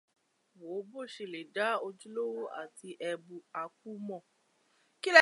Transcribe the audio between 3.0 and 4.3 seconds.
ẹbu áàpù mọ̀.